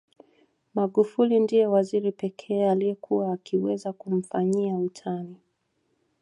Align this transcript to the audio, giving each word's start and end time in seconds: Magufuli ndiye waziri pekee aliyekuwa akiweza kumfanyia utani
Magufuli 0.73 1.39
ndiye 1.39 1.67
waziri 1.67 2.11
pekee 2.11 2.69
aliyekuwa 2.69 3.33
akiweza 3.33 3.93
kumfanyia 3.93 4.75
utani 4.75 5.35